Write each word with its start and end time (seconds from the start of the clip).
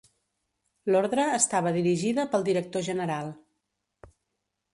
L'Ordre 0.95 1.25
estava 1.39 1.73
dirigida 1.75 2.25
pel 2.33 2.47
Director 2.49 2.87
general. 2.89 3.31